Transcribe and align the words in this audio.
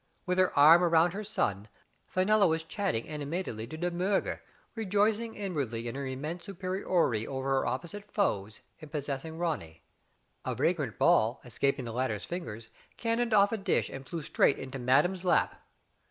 With 0.25 0.39
her 0.39 0.51
arm' 0.57 0.83
around 0.83 1.11
her 1.13 1.23
son, 1.23 1.67
Fenella 2.07 2.47
was 2.47 2.63
chatting 2.63 3.07
animatedly 3.07 3.67
to 3.67 3.77
De 3.77 3.91
Miirger, 3.91 4.39
rejoicing 4.73 5.35
inwardly 5.35 5.87
in 5.87 5.93
her 5.93 6.07
immense 6.07 6.43
superiority 6.45 7.27
over 7.27 7.49
her 7.49 7.67
opposite 7.67 8.11
foes 8.11 8.61
in 8.79 8.89
possessing 8.89 9.37
Ronny. 9.37 9.83
A 10.43 10.55
vagrant 10.55 10.97
ball 10.97 11.39
escaping 11.45 11.85
the 11.85 11.93
latter's 11.93 12.25
fingers, 12.25 12.71
can 12.97 13.19
noned 13.19 13.31
off 13.35 13.51
a 13.51 13.57
dish 13.57 13.91
and 13.91 14.03
flew 14.09 14.23
straight 14.23 14.57
into 14.57 14.79
madame's 14.79 15.23
lap. 15.23 15.61